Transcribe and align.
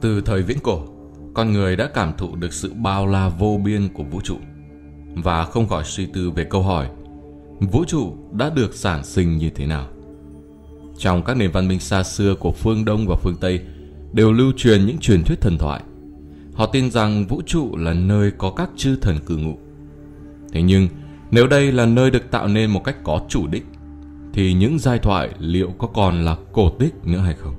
Từ 0.00 0.20
thời 0.20 0.42
viễn 0.42 0.58
cổ, 0.62 0.82
con 1.34 1.52
người 1.52 1.76
đã 1.76 1.88
cảm 1.94 2.12
thụ 2.18 2.36
được 2.36 2.52
sự 2.52 2.72
bao 2.74 3.06
la 3.06 3.28
vô 3.28 3.60
biên 3.64 3.88
của 3.88 4.04
vũ 4.04 4.20
trụ 4.20 4.36
và 5.14 5.44
không 5.44 5.68
khỏi 5.68 5.84
suy 5.84 6.06
tư 6.06 6.30
về 6.30 6.44
câu 6.44 6.62
hỏi 6.62 6.88
vũ 7.60 7.84
trụ 7.84 8.16
đã 8.32 8.50
được 8.50 8.74
sản 8.74 9.04
sinh 9.04 9.38
như 9.38 9.50
thế 9.50 9.66
nào. 9.66 9.86
Trong 10.98 11.22
các 11.22 11.36
nền 11.36 11.50
văn 11.50 11.68
minh 11.68 11.80
xa 11.80 12.02
xưa 12.02 12.34
của 12.34 12.52
phương 12.52 12.84
Đông 12.84 13.06
và 13.06 13.16
phương 13.16 13.36
Tây 13.40 13.60
đều 14.12 14.32
lưu 14.32 14.52
truyền 14.56 14.86
những 14.86 14.98
truyền 14.98 15.24
thuyết 15.24 15.40
thần 15.40 15.58
thoại. 15.58 15.82
Họ 16.54 16.66
tin 16.66 16.90
rằng 16.90 17.26
vũ 17.26 17.42
trụ 17.46 17.76
là 17.76 17.94
nơi 17.94 18.30
có 18.38 18.50
các 18.50 18.70
chư 18.76 18.96
thần 18.96 19.18
cư 19.26 19.36
ngụ. 19.36 19.58
Thế 20.52 20.62
nhưng, 20.62 20.88
nếu 21.30 21.46
đây 21.46 21.72
là 21.72 21.86
nơi 21.86 22.10
được 22.10 22.30
tạo 22.30 22.48
nên 22.48 22.70
một 22.70 22.84
cách 22.84 22.96
có 23.04 23.20
chủ 23.28 23.46
đích, 23.46 23.66
thì 24.32 24.52
những 24.52 24.78
giai 24.78 24.98
thoại 24.98 25.30
liệu 25.38 25.70
có 25.78 25.86
còn 25.86 26.24
là 26.24 26.36
cổ 26.52 26.70
tích 26.70 26.94
nữa 27.04 27.18
hay 27.18 27.34
không? 27.34 27.54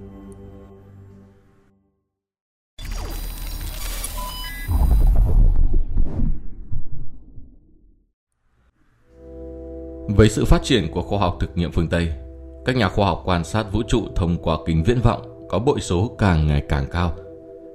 Với 10.08 10.30
sự 10.30 10.46
phát 10.46 10.64
triển 10.64 10.92
của 10.92 11.02
khoa 11.02 11.20
học 11.20 11.38
thực 11.40 11.58
nghiệm 11.58 11.72
phương 11.72 11.88
Tây, 11.88 12.10
các 12.66 12.76
nhà 12.76 12.90
khoa 12.90 13.06
học 13.06 13.22
quan 13.26 13.44
sát 13.44 13.66
vũ 13.72 13.82
trụ 13.88 14.02
thông 14.16 14.38
qua 14.38 14.58
kính 14.66 14.84
viễn 14.84 15.00
vọng 15.02 15.48
có 15.50 15.60
bội 15.60 15.80
số 15.82 16.16
càng 16.18 16.48
ngày 16.48 16.64
càng 16.70 16.86
cao, 16.92 17.12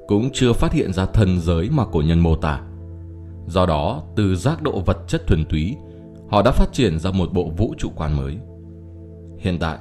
cũng 0.07 0.31
chưa 0.33 0.53
phát 0.53 0.73
hiện 0.73 0.93
ra 0.93 1.07
thần 1.07 1.41
giới 1.41 1.69
mà 1.71 1.85
cổ 1.93 2.03
nhân 2.07 2.21
mô 2.21 2.37
tả. 2.37 2.61
Do 3.47 3.67
đó, 3.67 4.03
từ 4.17 4.37
giác 4.37 4.63
độ 4.63 4.81
vật 4.81 4.99
chất 5.09 5.27
thuần 5.27 5.45
túy, 5.45 5.77
họ 6.31 6.43
đã 6.43 6.51
phát 6.51 6.73
triển 6.73 6.99
ra 6.99 7.11
một 7.11 7.33
bộ 7.33 7.51
vũ 7.57 7.75
trụ 7.79 7.89
quan 7.97 8.17
mới. 8.17 8.39
Hiện 9.39 9.59
tại, 9.59 9.79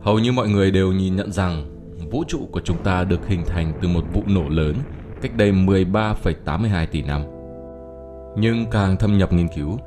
hầu 0.00 0.18
như 0.18 0.32
mọi 0.32 0.48
người 0.48 0.70
đều 0.70 0.92
nhìn 0.92 1.16
nhận 1.16 1.32
rằng 1.32 1.66
vũ 2.10 2.24
trụ 2.28 2.48
của 2.52 2.60
chúng 2.64 2.82
ta 2.82 3.04
được 3.04 3.26
hình 3.26 3.44
thành 3.46 3.72
từ 3.82 3.88
một 3.88 4.04
vụ 4.12 4.22
nổ 4.26 4.48
lớn 4.48 4.74
cách 5.22 5.36
đây 5.36 5.52
13,82 5.52 6.86
tỷ 6.86 7.02
năm. 7.02 7.22
Nhưng 8.36 8.66
càng 8.70 8.96
thâm 8.96 9.18
nhập 9.18 9.32
nghiên 9.32 9.48
cứu, 9.56 9.78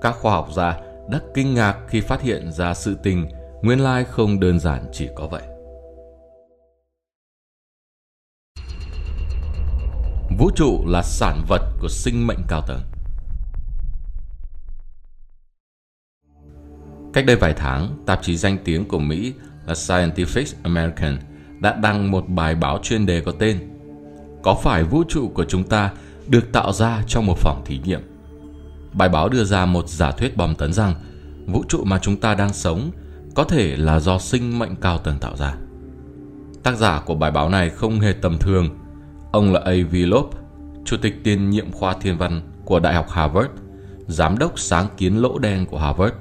các 0.00 0.14
khoa 0.20 0.32
học 0.32 0.48
gia 0.52 0.80
đã 1.08 1.20
kinh 1.34 1.54
ngạc 1.54 1.76
khi 1.88 2.00
phát 2.00 2.22
hiện 2.22 2.52
ra 2.52 2.74
sự 2.74 2.96
tình 3.02 3.26
nguyên 3.62 3.80
lai 3.80 4.04
không 4.04 4.40
đơn 4.40 4.60
giản 4.60 4.86
chỉ 4.92 5.08
có 5.14 5.26
vậy. 5.26 5.42
Vũ 10.38 10.50
trụ 10.56 10.86
là 10.86 11.02
sản 11.02 11.44
vật 11.48 11.62
của 11.80 11.88
sinh 11.88 12.26
mệnh 12.26 12.40
cao 12.48 12.62
tầng. 12.66 12.80
Cách 17.12 17.26
đây 17.26 17.36
vài 17.36 17.54
tháng, 17.56 18.02
tạp 18.06 18.22
chí 18.22 18.36
danh 18.36 18.58
tiếng 18.64 18.88
của 18.88 18.98
Mỹ 18.98 19.32
là 19.66 19.74
Scientific 19.74 20.54
American 20.62 21.18
đã 21.60 21.72
đăng 21.82 22.10
một 22.10 22.28
bài 22.28 22.54
báo 22.54 22.78
chuyên 22.82 23.06
đề 23.06 23.20
có 23.20 23.32
tên 23.38 23.58
Có 24.42 24.54
phải 24.62 24.84
vũ 24.84 25.04
trụ 25.08 25.30
của 25.34 25.44
chúng 25.44 25.64
ta 25.64 25.92
được 26.28 26.52
tạo 26.52 26.72
ra 26.72 27.02
trong 27.06 27.26
một 27.26 27.38
phòng 27.38 27.62
thí 27.64 27.78
nghiệm? 27.84 28.13
Bài 28.94 29.08
báo 29.08 29.28
đưa 29.28 29.44
ra 29.44 29.66
một 29.66 29.88
giả 29.88 30.10
thuyết 30.10 30.36
bom 30.36 30.54
tấn 30.54 30.72
rằng 30.72 30.94
vũ 31.46 31.64
trụ 31.68 31.84
mà 31.84 31.98
chúng 32.02 32.16
ta 32.16 32.34
đang 32.34 32.52
sống 32.52 32.90
có 33.34 33.44
thể 33.44 33.76
là 33.76 34.00
do 34.00 34.18
sinh 34.18 34.58
mệnh 34.58 34.76
cao 34.76 34.98
tầng 34.98 35.18
tạo 35.18 35.36
ra. 35.36 35.54
Tác 36.62 36.76
giả 36.76 37.02
của 37.06 37.14
bài 37.14 37.30
báo 37.30 37.48
này 37.48 37.70
không 37.70 38.00
hề 38.00 38.12
tầm 38.12 38.38
thường. 38.38 38.68
Ông 39.32 39.52
là 39.52 39.60
A.V. 39.60 39.94
Loeb, 39.94 40.24
chủ 40.84 40.96
tịch 40.96 41.24
tiền 41.24 41.50
nhiệm 41.50 41.72
khoa 41.72 41.94
thiên 42.00 42.18
văn 42.18 42.40
của 42.64 42.80
Đại 42.80 42.94
học 42.94 43.06
Harvard, 43.10 43.48
giám 44.06 44.38
đốc 44.38 44.58
sáng 44.58 44.86
kiến 44.96 45.16
lỗ 45.16 45.38
đen 45.38 45.66
của 45.66 45.78
Harvard, 45.78 46.14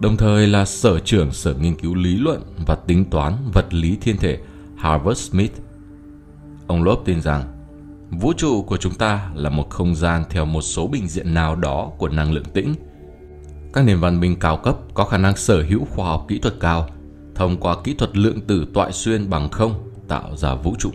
đồng 0.00 0.16
thời 0.16 0.46
là 0.46 0.64
sở 0.64 0.98
trưởng 0.98 1.32
sở 1.32 1.54
nghiên 1.54 1.74
cứu 1.74 1.94
lý 1.94 2.16
luận 2.16 2.42
và 2.66 2.74
tính 2.74 3.04
toán 3.04 3.36
vật 3.52 3.74
lý 3.74 3.98
thiên 4.00 4.16
thể 4.16 4.38
Harvard 4.76 5.20
Smith. 5.20 5.52
Ông 6.66 6.82
Loeb 6.82 6.98
tin 7.04 7.20
rằng 7.20 7.59
vũ 8.10 8.32
trụ 8.32 8.62
của 8.62 8.76
chúng 8.76 8.94
ta 8.94 9.30
là 9.34 9.50
một 9.50 9.70
không 9.70 9.94
gian 9.94 10.24
theo 10.30 10.44
một 10.44 10.62
số 10.62 10.86
bình 10.86 11.08
diện 11.08 11.34
nào 11.34 11.56
đó 11.56 11.90
của 11.98 12.08
năng 12.08 12.32
lượng 12.32 12.44
tĩnh– 12.54 12.74
các 13.72 13.84
nền 13.84 14.00
văn 14.00 14.20
minh 14.20 14.36
cao 14.40 14.56
cấp 14.56 14.76
có 14.94 15.04
khả 15.04 15.18
năng 15.18 15.36
sở 15.36 15.62
hữu 15.62 15.84
khoa 15.84 16.06
học 16.06 16.24
kỹ 16.28 16.38
thuật 16.38 16.54
cao 16.60 16.88
thông 17.34 17.56
qua 17.56 17.76
kỹ 17.84 17.94
thuật 17.94 18.16
lượng 18.16 18.40
tử 18.40 18.66
toại 18.74 18.92
xuyên 18.92 19.30
bằng 19.30 19.48
không 19.48 19.90
tạo 20.08 20.36
ra 20.36 20.54
vũ 20.54 20.74
trụ. 20.78 20.90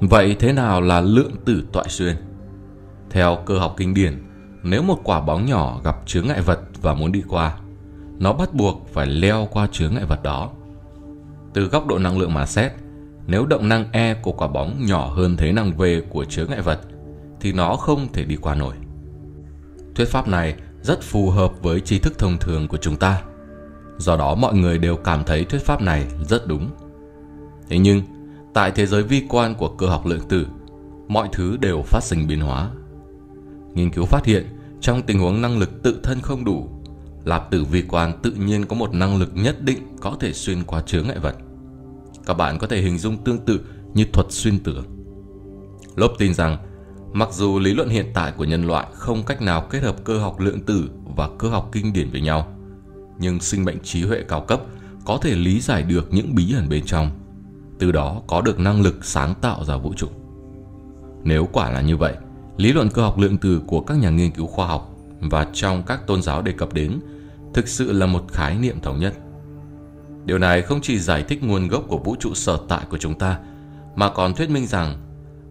Vậy 0.00 0.36
thế 0.38 0.52
nào 0.52 0.80
là 0.80 1.00
lượng 1.00 1.32
tử 1.44 1.64
toại 1.72 1.88
xuyên? 1.88 2.16
Theo 3.10 3.38
cơ 3.46 3.58
học 3.58 3.74
kinh 3.76 3.94
điển, 3.94 4.22
nếu 4.62 4.82
một 4.82 5.00
quả 5.04 5.20
bóng 5.20 5.46
nhỏ 5.46 5.80
gặp 5.84 5.96
chướng 6.06 6.26
ngại 6.26 6.40
vật 6.40 6.60
và 6.82 6.94
muốn 6.94 7.12
đi 7.12 7.22
qua, 7.28 7.58
nó 8.18 8.32
bắt 8.32 8.54
buộc 8.54 8.88
phải 8.92 9.06
leo 9.06 9.48
qua 9.50 9.66
chướng 9.72 9.94
ngại 9.94 10.04
vật 10.04 10.22
đó. 10.22 10.50
Từ 11.54 11.64
góc 11.64 11.86
độ 11.86 11.98
năng 11.98 12.18
lượng 12.18 12.34
mà 12.34 12.46
xét, 12.46 12.72
nếu 13.30 13.46
động 13.46 13.68
năng 13.68 13.92
E 13.92 14.14
của 14.14 14.32
quả 14.32 14.48
bóng 14.48 14.86
nhỏ 14.86 15.06
hơn 15.06 15.36
thế 15.36 15.52
năng 15.52 15.72
V 15.76 15.82
của 16.08 16.24
chứa 16.24 16.46
ngại 16.46 16.60
vật, 16.62 16.80
thì 17.40 17.52
nó 17.52 17.76
không 17.76 18.12
thể 18.12 18.24
đi 18.24 18.36
qua 18.36 18.54
nổi. 18.54 18.74
Thuyết 19.94 20.08
pháp 20.08 20.28
này 20.28 20.54
rất 20.82 21.02
phù 21.02 21.30
hợp 21.30 21.52
với 21.62 21.80
tri 21.80 21.98
thức 21.98 22.18
thông 22.18 22.38
thường 22.38 22.68
của 22.68 22.76
chúng 22.76 22.96
ta. 22.96 23.22
Do 23.98 24.16
đó 24.16 24.34
mọi 24.34 24.54
người 24.54 24.78
đều 24.78 24.96
cảm 24.96 25.24
thấy 25.24 25.44
thuyết 25.44 25.64
pháp 25.64 25.82
này 25.82 26.06
rất 26.28 26.46
đúng. 26.46 26.70
Thế 27.68 27.78
nhưng, 27.78 28.02
tại 28.54 28.70
thế 28.70 28.86
giới 28.86 29.02
vi 29.02 29.22
quan 29.28 29.54
của 29.54 29.68
cơ 29.68 29.86
học 29.86 30.06
lượng 30.06 30.28
tử, 30.28 30.46
mọi 31.08 31.28
thứ 31.32 31.56
đều 31.56 31.82
phát 31.82 32.04
sinh 32.04 32.26
biến 32.26 32.40
hóa. 32.40 32.70
Nghiên 33.74 33.90
cứu 33.90 34.04
phát 34.04 34.24
hiện, 34.24 34.46
trong 34.80 35.02
tình 35.02 35.18
huống 35.18 35.42
năng 35.42 35.58
lực 35.58 35.82
tự 35.82 36.00
thân 36.02 36.20
không 36.20 36.44
đủ, 36.44 36.68
lạp 37.24 37.50
tử 37.50 37.64
vi 37.64 37.82
quan 37.88 38.12
tự 38.22 38.30
nhiên 38.30 38.66
có 38.66 38.76
một 38.76 38.94
năng 38.94 39.16
lực 39.16 39.30
nhất 39.34 39.62
định 39.62 39.78
có 40.00 40.16
thể 40.20 40.32
xuyên 40.32 40.62
qua 40.64 40.82
chướng 40.82 41.06
ngại 41.06 41.18
vật. 41.18 41.34
Các 42.30 42.34
bạn 42.34 42.58
có 42.58 42.66
thể 42.66 42.80
hình 42.80 42.98
dung 42.98 43.16
tương 43.16 43.38
tự 43.38 43.60
như 43.94 44.04
thuật 44.12 44.26
xuyên 44.30 44.58
tưởng. 44.58 44.84
Lốp 45.96 46.12
tin 46.18 46.34
rằng 46.34 46.58
Mặc 47.12 47.28
dù 47.32 47.58
lý 47.58 47.74
luận 47.74 47.88
hiện 47.88 48.06
tại 48.14 48.32
của 48.36 48.44
nhân 48.44 48.66
loại 48.66 48.86
không 48.92 49.22
cách 49.22 49.42
nào 49.42 49.66
kết 49.70 49.82
hợp 49.82 50.04
cơ 50.04 50.18
học 50.18 50.40
lượng 50.40 50.60
tử 50.60 50.90
và 51.16 51.28
cơ 51.38 51.48
học 51.48 51.68
kinh 51.72 51.92
điển 51.92 52.10
với 52.10 52.20
nhau, 52.20 52.56
nhưng 53.18 53.40
sinh 53.40 53.64
mệnh 53.64 53.80
trí 53.82 54.04
huệ 54.04 54.22
cao 54.28 54.40
cấp 54.40 54.62
có 55.04 55.18
thể 55.22 55.34
lý 55.34 55.60
giải 55.60 55.82
được 55.82 56.08
những 56.10 56.34
bí 56.34 56.54
ẩn 56.54 56.68
bên 56.68 56.84
trong, 56.86 57.10
từ 57.78 57.92
đó 57.92 58.22
có 58.26 58.40
được 58.40 58.58
năng 58.58 58.82
lực 58.82 59.04
sáng 59.04 59.34
tạo 59.40 59.64
ra 59.64 59.76
vũ 59.76 59.94
trụ. 59.96 60.08
Nếu 61.24 61.48
quả 61.52 61.70
là 61.70 61.80
như 61.80 61.96
vậy, 61.96 62.14
lý 62.56 62.72
luận 62.72 62.90
cơ 62.90 63.02
học 63.02 63.18
lượng 63.18 63.38
tử 63.38 63.60
của 63.66 63.80
các 63.80 63.98
nhà 63.98 64.10
nghiên 64.10 64.30
cứu 64.30 64.46
khoa 64.46 64.66
học 64.66 64.94
và 65.20 65.46
trong 65.52 65.82
các 65.82 66.06
tôn 66.06 66.22
giáo 66.22 66.42
đề 66.42 66.52
cập 66.52 66.72
đến 66.72 67.00
thực 67.54 67.68
sự 67.68 67.92
là 67.92 68.06
một 68.06 68.32
khái 68.32 68.58
niệm 68.58 68.80
thống 68.80 69.00
nhất. 69.00 69.14
Điều 70.24 70.38
này 70.38 70.62
không 70.62 70.80
chỉ 70.82 70.98
giải 70.98 71.22
thích 71.22 71.42
nguồn 71.42 71.68
gốc 71.68 71.84
của 71.88 71.98
vũ 71.98 72.16
trụ 72.20 72.34
sở 72.34 72.58
tại 72.68 72.84
của 72.90 72.98
chúng 72.98 73.18
ta, 73.18 73.38
mà 73.96 74.10
còn 74.10 74.34
thuyết 74.34 74.50
minh 74.50 74.66
rằng 74.66 74.96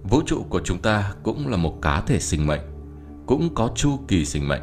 Vũ 0.03 0.21
trụ 0.25 0.45
của 0.49 0.61
chúng 0.63 0.77
ta 0.77 1.13
cũng 1.23 1.47
là 1.47 1.57
một 1.57 1.81
cá 1.81 2.01
thể 2.01 2.19
sinh 2.19 2.47
mệnh, 2.47 2.61
cũng 3.25 3.55
có 3.55 3.71
chu 3.75 3.99
kỳ 4.07 4.25
sinh 4.25 4.47
mệnh. 4.47 4.61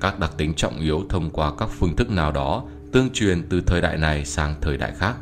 Các 0.00 0.18
đặc 0.18 0.32
tính 0.36 0.54
trọng 0.54 0.80
yếu 0.80 1.02
thông 1.08 1.30
qua 1.30 1.52
các 1.58 1.68
phương 1.68 1.96
thức 1.96 2.10
nào 2.10 2.32
đó 2.32 2.64
tương 2.92 3.10
truyền 3.10 3.42
từ 3.48 3.60
thời 3.60 3.80
đại 3.80 3.96
này 3.96 4.24
sang 4.24 4.54
thời 4.60 4.76
đại 4.76 4.92
khác. 4.98 5.16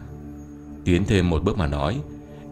Tiến 0.84 1.04
thêm 1.04 1.30
một 1.30 1.44
bước 1.44 1.58
mà 1.58 1.66
nói, 1.66 2.00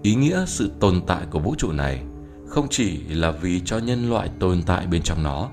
ý 0.03 0.15
nghĩa 0.15 0.45
sự 0.47 0.71
tồn 0.81 1.01
tại 1.07 1.23
của 1.31 1.39
vũ 1.39 1.55
trụ 1.59 1.73
này 1.73 2.03
không 2.49 2.67
chỉ 2.71 2.99
là 3.09 3.31
vì 3.31 3.61
cho 3.65 3.79
nhân 3.79 4.11
loại 4.11 4.31
tồn 4.39 4.63
tại 4.63 4.87
bên 4.87 5.03
trong 5.03 5.23
nó, 5.23 5.49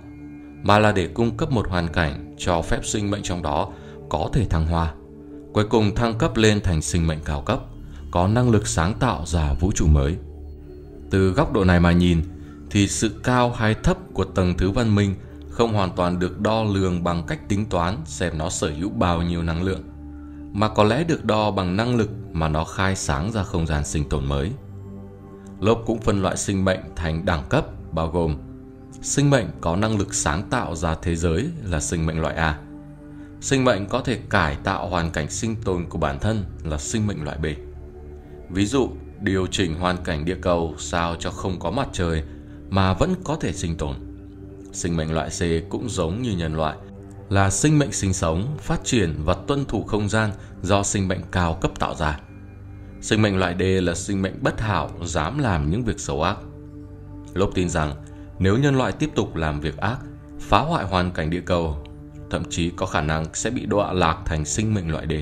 mà 0.64 0.80
là 0.80 0.92
để 0.92 1.08
cung 1.08 1.38
cấp 1.38 1.52
một 1.52 1.70
hoàn 1.70 1.88
cảnh 1.88 2.36
cho 2.38 2.62
phép 2.62 2.86
sinh 2.86 3.12
mệnh 3.12 3.24
trong 3.24 3.42
đó 3.42 3.70
có 4.10 4.30
thể 4.34 4.46
thăng 4.46 4.68
hoa, 4.68 4.94
cuối 5.54 5.66
cùng 5.70 5.96
thăng 5.96 6.18
cấp 6.18 6.38
lên 6.38 6.62
thành 6.62 6.82
sinh 6.82 7.08
mệnh 7.08 7.20
cao 7.26 7.42
cấp, 7.42 7.60
có 8.12 8.28
năng 8.28 8.50
lực 8.50 8.68
sáng 8.68 8.94
tạo 9.00 9.26
ra 9.26 9.54
vũ 9.54 9.72
trụ 9.72 9.88
mới. 9.88 10.18
Từ 11.10 11.32
góc 11.32 11.54
độ 11.54 11.64
này 11.64 11.80
mà 11.80 11.92
nhìn, 11.92 12.22
thì 12.70 12.88
sự 12.88 13.12
cao 13.24 13.52
hay 13.52 13.74
thấp 13.74 13.98
của 14.14 14.24
tầng 14.24 14.54
thứ 14.58 14.72
văn 14.72 14.96
minh 14.96 15.16
không 15.50 15.74
hoàn 15.74 15.96
toàn 15.96 16.20
được 16.20 16.40
đo 16.40 16.64
lường 16.64 17.04
bằng 17.04 17.24
cách 17.28 17.50
tính 17.50 17.66
toán 17.66 17.98
xem 18.06 18.38
nó 18.38 18.50
sở 18.50 18.70
hữu 18.70 18.90
bao 18.90 19.22
nhiêu 19.22 19.44
năng 19.44 19.64
lượng, 19.64 19.82
mà 20.54 20.70
có 20.70 20.84
lẽ 20.84 21.04
được 21.04 21.26
đo 21.26 21.52
bằng 21.52 21.76
năng 21.76 21.96
lực 21.96 22.10
mà 22.32 22.48
nó 22.48 22.64
khai 22.64 22.96
sáng 22.96 23.32
ra 23.32 23.44
không 23.44 23.68
gian 23.68 23.86
sinh 23.86 24.10
tồn 24.10 24.26
mới. 24.26 24.52
Lốp 25.60 25.84
cũng 25.86 26.02
phân 26.02 26.22
loại 26.22 26.38
sinh 26.38 26.66
mệnh 26.66 26.80
thành 26.96 27.26
đẳng 27.26 27.44
cấp 27.50 27.66
bao 27.92 28.08
gồm 28.08 28.38
sinh 29.02 29.30
mệnh 29.30 29.48
có 29.62 29.76
năng 29.76 29.98
lực 29.98 30.14
sáng 30.14 30.44
tạo 30.50 30.76
ra 30.76 30.96
thế 31.02 31.16
giới 31.16 31.50
là 31.64 31.80
sinh 31.80 32.06
mệnh 32.06 32.22
loại 32.22 32.36
A. 32.36 32.60
Sinh 33.44 33.64
mệnh 33.64 33.86
có 33.86 34.02
thể 34.02 34.20
cải 34.30 34.56
tạo 34.64 34.90
hoàn 34.90 35.12
cảnh 35.12 35.30
sinh 35.30 35.56
tồn 35.56 35.86
của 35.90 35.98
bản 35.98 36.20
thân 36.20 36.44
là 36.64 36.78
sinh 36.78 37.08
mệnh 37.08 37.24
loại 37.24 37.38
B. 37.38 37.46
Ví 38.50 38.66
dụ, 38.66 38.90
điều 39.22 39.48
chỉnh 39.48 39.76
hoàn 39.76 39.98
cảnh 40.04 40.26
địa 40.26 40.38
cầu 40.42 40.76
sao 40.78 41.16
cho 41.20 41.32
không 41.32 41.60
có 41.60 41.72
mặt 41.72 41.88
trời 41.94 42.24
mà 42.70 42.94
vẫn 42.94 43.16
có 43.24 43.36
thể 43.36 43.54
sinh 43.54 43.78
tồn. 43.78 43.96
Sinh 44.72 44.98
mệnh 44.98 45.14
loại 45.14 45.30
C 45.30 45.70
cũng 45.70 45.90
giống 45.90 46.22
như 46.22 46.32
nhân 46.32 46.56
loại, 46.56 46.78
là 47.30 47.50
sinh 47.50 47.80
mệnh 47.80 47.92
sinh 47.92 48.14
sống, 48.14 48.58
phát 48.60 48.80
triển 48.84 49.16
và 49.24 49.34
tuân 49.34 49.66
thủ 49.66 49.84
không 49.84 50.10
gian 50.10 50.32
do 50.62 50.84
sinh 50.84 51.08
mệnh 51.08 51.22
cao 51.32 51.58
cấp 51.62 51.72
tạo 51.80 51.96
ra. 51.96 52.20
Sinh 53.02 53.22
mệnh 53.22 53.38
loại 53.38 53.56
D 53.60 53.62
là 53.62 53.96
sinh 53.96 54.22
mệnh 54.22 54.44
bất 54.44 54.62
hảo, 54.62 54.92
dám 55.04 55.40
làm 55.40 55.72
những 55.72 55.84
việc 55.84 56.00
xấu 56.00 56.22
ác. 56.22 56.38
Lốp 57.34 57.50
tin 57.56 57.70
rằng 57.70 58.04
nếu 58.40 58.58
nhân 58.58 58.78
loại 58.78 58.92
tiếp 58.92 59.10
tục 59.16 59.36
làm 59.36 59.60
việc 59.60 59.78
ác, 59.78 59.98
phá 60.40 60.60
hoại 60.60 60.86
hoàn 60.86 61.12
cảnh 61.12 61.30
địa 61.30 61.42
cầu, 61.46 61.84
thậm 62.34 62.44
chí 62.50 62.70
có 62.70 62.86
khả 62.86 63.02
năng 63.02 63.26
sẽ 63.34 63.50
bị 63.50 63.66
đọa 63.66 63.94
lạc 63.94 64.18
thành 64.26 64.46
sinh 64.46 64.74
mệnh 64.74 64.92
loại 64.92 65.08
D. 65.10 65.14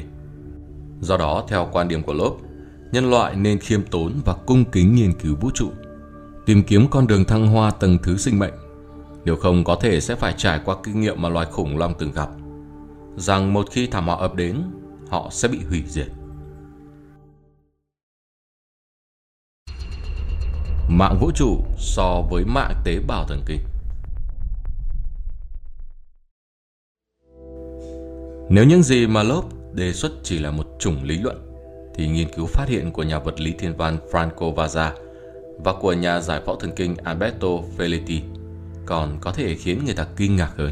Do 1.01 1.17
đó, 1.17 1.43
theo 1.47 1.69
quan 1.71 1.87
điểm 1.87 2.03
của 2.03 2.13
Lốp, 2.13 2.37
nhân 2.91 3.09
loại 3.09 3.35
nên 3.35 3.59
khiêm 3.59 3.83
tốn 3.83 4.13
và 4.25 4.35
cung 4.45 4.65
kính 4.71 4.95
nghiên 4.95 5.13
cứu 5.13 5.35
vũ 5.41 5.49
trụ, 5.53 5.71
tìm 6.45 6.63
kiếm 6.63 6.87
con 6.91 7.07
đường 7.07 7.25
thăng 7.25 7.47
hoa 7.47 7.71
tầng 7.71 7.97
thứ 8.03 8.17
sinh 8.17 8.39
mệnh. 8.39 8.53
Nếu 9.25 9.35
không 9.35 9.63
có 9.63 9.75
thể 9.75 10.01
sẽ 10.01 10.15
phải 10.15 10.33
trải 10.37 10.59
qua 10.65 10.75
kinh 10.83 11.01
nghiệm 11.01 11.21
mà 11.21 11.29
loài 11.29 11.47
khủng 11.51 11.77
long 11.77 11.93
từng 11.99 12.11
gặp, 12.11 12.29
rằng 13.17 13.53
một 13.53 13.67
khi 13.71 13.87
thảm 13.87 14.07
họa 14.07 14.15
ập 14.15 14.35
đến, 14.35 14.61
họ 15.09 15.27
sẽ 15.31 15.47
bị 15.47 15.59
hủy 15.69 15.83
diệt. 15.87 16.07
Mạng 20.89 21.17
vũ 21.21 21.31
trụ 21.35 21.57
so 21.77 22.21
với 22.29 22.45
mạng 22.45 22.73
tế 22.83 22.99
bào 23.07 23.25
thần 23.27 23.41
kinh 23.45 23.59
Nếu 28.53 28.65
những 28.65 28.83
gì 28.83 29.07
mà 29.07 29.23
lớp 29.23 29.41
đề 29.73 29.93
xuất 29.93 30.11
chỉ 30.23 30.39
là 30.39 30.51
một 30.51 30.65
chủng 30.79 31.03
lý 31.03 31.17
luận, 31.17 31.37
thì 31.95 32.07
nghiên 32.07 32.27
cứu 32.35 32.45
phát 32.45 32.65
hiện 32.67 32.91
của 32.91 33.03
nhà 33.03 33.19
vật 33.19 33.39
lý 33.39 33.53
thiên 33.59 33.77
văn 33.77 33.97
Franco 34.11 34.55
Vaza 34.55 34.91
và 35.57 35.73
của 35.73 35.93
nhà 35.93 36.19
giải 36.19 36.41
phẫu 36.45 36.55
thần 36.55 36.71
kinh 36.75 36.95
Alberto 37.03 37.47
Felitti 37.77 38.19
còn 38.85 39.17
có 39.21 39.31
thể 39.31 39.55
khiến 39.55 39.85
người 39.85 39.93
ta 39.93 40.07
kinh 40.15 40.35
ngạc 40.35 40.51
hơn. 40.57 40.71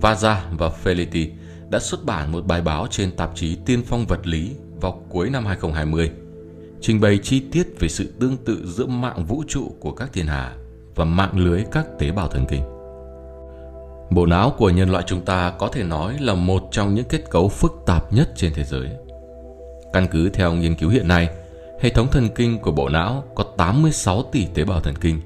Vaza 0.00 0.36
và 0.58 0.70
Felitti 0.84 1.26
đã 1.70 1.78
xuất 1.78 2.04
bản 2.04 2.32
một 2.32 2.46
bài 2.46 2.62
báo 2.62 2.86
trên 2.90 3.16
tạp 3.16 3.30
chí 3.34 3.56
Tiên 3.66 3.82
phong 3.86 4.06
vật 4.06 4.26
lý 4.26 4.50
vào 4.80 5.02
cuối 5.08 5.30
năm 5.30 5.46
2020, 5.46 6.10
trình 6.80 7.00
bày 7.00 7.18
chi 7.18 7.42
tiết 7.52 7.66
về 7.78 7.88
sự 7.88 8.12
tương 8.20 8.36
tự 8.36 8.66
giữa 8.66 8.86
mạng 8.86 9.24
vũ 9.24 9.44
trụ 9.48 9.74
của 9.80 9.92
các 9.92 10.10
thiên 10.12 10.26
hà 10.26 10.56
và 10.94 11.04
mạng 11.04 11.38
lưới 11.38 11.62
các 11.72 11.86
tế 11.98 12.10
bào 12.10 12.28
thần 12.28 12.46
kinh. 12.50 12.79
Bộ 14.10 14.26
não 14.26 14.54
của 14.58 14.70
nhân 14.70 14.90
loại 14.90 15.04
chúng 15.06 15.20
ta 15.20 15.52
có 15.58 15.68
thể 15.68 15.82
nói 15.82 16.16
là 16.20 16.34
một 16.34 16.62
trong 16.70 16.94
những 16.94 17.04
kết 17.04 17.30
cấu 17.30 17.48
phức 17.48 17.72
tạp 17.86 18.12
nhất 18.12 18.30
trên 18.36 18.52
thế 18.54 18.64
giới. 18.64 18.88
Căn 19.92 20.06
cứ 20.10 20.28
theo 20.28 20.52
nghiên 20.52 20.74
cứu 20.74 20.90
hiện 20.90 21.08
nay, 21.08 21.28
hệ 21.80 21.90
thống 21.90 22.08
thần 22.10 22.28
kinh 22.34 22.58
của 22.58 22.72
bộ 22.72 22.88
não 22.88 23.24
có 23.34 23.44
86 23.56 24.22
tỷ 24.22 24.46
tế 24.54 24.64
bào 24.64 24.80
thần 24.80 24.94
kinh. 25.00 25.20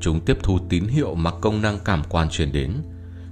Chúng 0.00 0.20
tiếp 0.20 0.38
thu 0.42 0.58
tín 0.68 0.84
hiệu 0.84 1.14
mà 1.14 1.30
công 1.30 1.62
năng 1.62 1.78
cảm 1.84 2.02
quan 2.08 2.28
truyền 2.28 2.52
đến, 2.52 2.72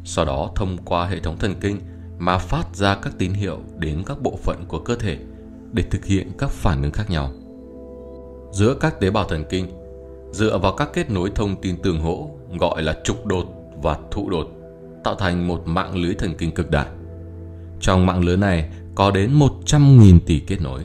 sau 0.04 0.24
đó 0.24 0.50
thông 0.54 0.76
qua 0.84 1.06
hệ 1.06 1.20
thống 1.20 1.38
thần 1.38 1.54
kinh 1.60 1.80
mà 2.18 2.38
phát 2.38 2.76
ra 2.76 2.94
các 2.94 3.12
tín 3.18 3.32
hiệu 3.32 3.58
đến 3.78 4.02
các 4.06 4.22
bộ 4.22 4.38
phận 4.42 4.64
của 4.68 4.78
cơ 4.78 4.96
thể 4.96 5.18
để 5.72 5.82
thực 5.90 6.04
hiện 6.04 6.30
các 6.38 6.50
phản 6.50 6.82
ứng 6.82 6.92
khác 6.92 7.10
nhau. 7.10 7.30
Giữa 8.52 8.74
các 8.80 9.00
tế 9.00 9.10
bào 9.10 9.24
thần 9.24 9.44
kinh, 9.50 9.66
dựa 10.32 10.58
vào 10.58 10.72
các 10.72 10.90
kết 10.92 11.10
nối 11.10 11.30
thông 11.34 11.60
tin 11.60 11.82
tương 11.82 12.00
hỗ 12.00 12.30
gọi 12.60 12.82
là 12.82 12.96
trục 13.04 13.26
đột 13.26 13.46
và 13.82 13.98
thụ 14.10 14.30
đột 14.30 14.59
tạo 15.04 15.14
thành 15.14 15.48
một 15.48 15.62
mạng 15.66 15.96
lưới 15.96 16.14
thần 16.14 16.34
kinh 16.38 16.54
cực 16.54 16.70
đại. 16.70 16.86
Trong 17.80 18.06
mạng 18.06 18.24
lưới 18.24 18.36
này 18.36 18.70
có 18.94 19.10
đến 19.10 19.38
100.000 19.38 20.18
tỷ 20.26 20.38
kết 20.38 20.60
nối. 20.60 20.80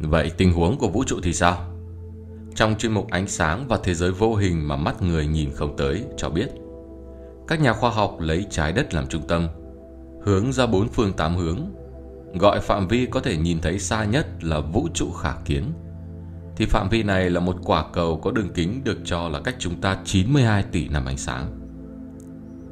Vậy 0.00 0.30
tình 0.36 0.52
huống 0.52 0.78
của 0.78 0.88
vũ 0.88 1.04
trụ 1.04 1.20
thì 1.22 1.32
sao? 1.32 1.56
Trong 2.54 2.74
chuyên 2.78 2.92
mục 2.92 3.10
ánh 3.10 3.28
sáng 3.28 3.68
và 3.68 3.78
thế 3.82 3.94
giới 3.94 4.10
vô 4.10 4.34
hình 4.34 4.68
mà 4.68 4.76
mắt 4.76 5.02
người 5.02 5.26
nhìn 5.26 5.50
không 5.54 5.76
tới 5.76 6.04
cho 6.16 6.28
biết, 6.28 6.48
các 7.48 7.60
nhà 7.60 7.72
khoa 7.72 7.90
học 7.90 8.16
lấy 8.20 8.46
trái 8.50 8.72
đất 8.72 8.94
làm 8.94 9.06
trung 9.06 9.22
tâm, 9.28 9.48
hướng 10.22 10.52
ra 10.52 10.66
bốn 10.66 10.88
phương 10.88 11.12
tám 11.12 11.36
hướng, 11.36 11.60
gọi 12.34 12.60
phạm 12.60 12.88
vi 12.88 13.06
có 13.06 13.20
thể 13.20 13.36
nhìn 13.36 13.60
thấy 13.60 13.78
xa 13.78 14.04
nhất 14.04 14.44
là 14.44 14.60
vũ 14.60 14.88
trụ 14.94 15.12
khả 15.12 15.32
kiến. 15.44 15.64
Thì 16.56 16.66
phạm 16.66 16.88
vi 16.88 17.02
này 17.02 17.30
là 17.30 17.40
một 17.40 17.56
quả 17.64 17.84
cầu 17.92 18.20
có 18.22 18.30
đường 18.30 18.48
kính 18.54 18.84
được 18.84 18.98
cho 19.04 19.28
là 19.28 19.40
cách 19.40 19.54
chúng 19.58 19.80
ta 19.80 19.98
92 20.04 20.62
tỷ 20.62 20.88
năm 20.88 21.04
ánh 21.04 21.16
sáng. 21.16 21.65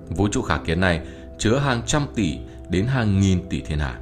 Vũ 0.08 0.28
trụ 0.28 0.42
khả 0.42 0.58
kiến 0.58 0.80
này 0.80 1.00
chứa 1.38 1.58
hàng 1.58 1.82
trăm 1.86 2.02
tỷ 2.14 2.38
đến 2.68 2.86
hàng 2.86 3.20
nghìn 3.20 3.48
tỷ 3.48 3.60
thiên 3.60 3.78
hà. 3.78 4.00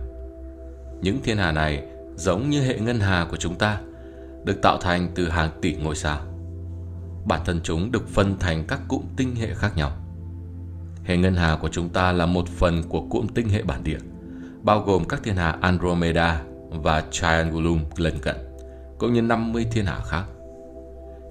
Những 1.03 1.19
thiên 1.23 1.39
hà 1.39 1.53
này 1.53 1.83
giống 2.17 2.51
như 2.51 2.63
hệ 2.63 2.79
ngân 2.79 3.01
hà 3.01 3.27
của 3.31 3.37
chúng 3.37 3.55
ta, 3.55 3.81
được 4.45 4.63
tạo 4.63 4.79
thành 4.81 5.09
từ 5.15 5.29
hàng 5.29 5.51
tỷ 5.61 5.75
ngôi 5.75 5.97
sao. 5.97 6.21
Bản 7.27 7.41
thân 7.45 7.61
chúng 7.63 7.93
được 7.93 8.09
phân 8.09 8.39
thành 8.39 8.65
các 8.69 8.81
cụm 8.89 9.03
tinh 9.17 9.35
hệ 9.37 9.55
khác 9.55 9.77
nhau. 9.77 9.93
Hệ 11.05 11.17
ngân 11.17 11.35
hà 11.35 11.57
của 11.57 11.69
chúng 11.69 11.89
ta 11.89 12.13
là 12.13 12.27
một 12.27 12.49
phần 12.49 12.83
của 12.89 13.01
cụm 13.11 13.27
tinh 13.27 13.49
hệ 13.49 13.63
bản 13.63 13.85
địa, 13.85 13.99
bao 14.63 14.81
gồm 14.81 15.05
các 15.05 15.21
thiên 15.25 15.37
hà 15.37 15.57
Andromeda 15.61 16.43
và 16.71 17.05
Triangulum 17.11 17.85
lân 17.97 18.19
cận, 18.19 18.37
cũng 18.99 19.13
như 19.13 19.23
50 19.23 19.67
thiên 19.73 19.85
hà 19.85 20.01
khác. 20.05 20.25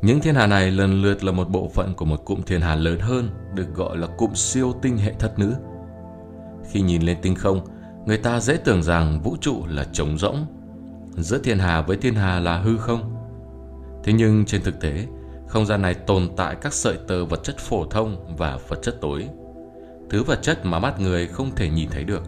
Những 0.01 0.21
thiên 0.21 0.36
hà 0.36 0.48
này 0.48 0.71
lần 0.71 1.01
lượt 1.01 1.24
là 1.24 1.31
một 1.31 1.50
bộ 1.50 1.69
phận 1.74 1.94
của 1.94 2.06
một 2.06 2.25
cụm 2.25 2.42
thiên 2.42 2.62
hà 2.62 2.75
lớn 2.75 3.00
hơn 3.00 3.30
được 3.53 3.75
gọi 3.75 3.98
là 3.98 4.07
cụm 4.07 4.33
siêu 4.33 4.74
tinh 4.81 4.98
hệ 4.98 5.13
thất 5.19 5.39
nữ. 5.39 5.56
Khi 6.71 6.81
nhìn 6.81 7.01
lên 7.01 7.18
tinh 7.21 7.36
không, 7.36 7.65
người 8.06 8.18
ta 8.18 8.39
dễ 8.39 8.57
tưởng 8.57 8.83
rằng 8.83 9.21
vũ 9.21 9.38
trụ 9.42 9.63
là 9.68 9.83
trống 9.94 10.18
rỗng, 10.18 10.45
giữa 11.18 11.38
thiên 11.38 11.59
hà 11.59 11.81
với 11.81 11.98
thiên 11.98 12.15
hà 12.15 12.39
là 12.39 12.59
hư 12.59 12.77
không. 12.77 13.15
Thế 14.03 14.13
nhưng 14.13 14.45
trên 14.45 14.62
thực 14.63 14.81
tế, 14.81 15.07
không 15.48 15.65
gian 15.65 15.81
này 15.81 15.94
tồn 15.94 16.30
tại 16.38 16.56
các 16.62 16.74
sợi 16.74 16.98
tơ 17.07 17.25
vật 17.25 17.44
chất 17.44 17.57
phổ 17.57 17.86
thông 17.86 18.36
và 18.38 18.59
vật 18.68 18.80
chất 18.81 18.95
tối. 19.01 19.27
Thứ 20.09 20.24
vật 20.24 20.39
chất 20.42 20.65
mà 20.65 20.80
mắt 20.80 21.00
người 21.00 21.27
không 21.27 21.51
thể 21.56 21.69
nhìn 21.69 21.89
thấy 21.89 22.03
được, 22.03 22.24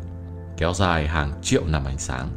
kéo 0.57 0.73
dài 0.73 1.07
hàng 1.07 1.33
triệu 1.41 1.65
năm 1.65 1.85
ánh 1.85 1.97
sáng. 1.97 2.29